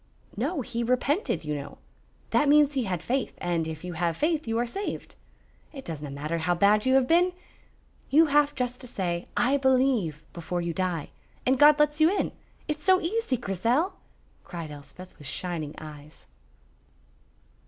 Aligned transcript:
"No, 0.35 0.61
he 0.61 0.83
repented, 0.83 1.45
you 1.45 1.53
know. 1.53 1.77
That 2.31 2.49
means 2.49 2.73
he 2.73 2.85
had 2.85 3.03
faith, 3.03 3.35
and 3.37 3.67
if 3.67 3.83
you 3.83 3.93
have 3.93 4.17
faith 4.17 4.47
you 4.47 4.57
are 4.57 4.65
saved. 4.65 5.13
It 5.71 5.85
doesna 5.85 6.09
matter 6.09 6.39
how 6.39 6.55
bad 6.55 6.87
you 6.87 6.95
have 6.95 7.07
been. 7.07 7.33
You 8.09 8.25
have 8.25 8.55
just 8.55 8.81
to 8.81 8.87
say 8.87 9.27
'I 9.37 9.57
believe' 9.57 10.23
before 10.33 10.59
you 10.59 10.73
die, 10.73 11.09
and 11.45 11.59
God 11.59 11.77
lets 11.77 12.01
you 12.01 12.09
in. 12.09 12.31
It's 12.67 12.83
so 12.83 12.99
easy, 12.99 13.37
Grizel," 13.37 13.93
cried 14.43 14.71
Elspeth, 14.71 15.15
with 15.19 15.27
shining 15.27 15.75
eyes. 15.77 16.25